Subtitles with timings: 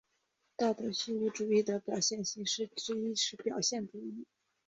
[0.57, 2.43] 道德虚无主义的表达形式
[2.75, 4.25] 之一是表现主义。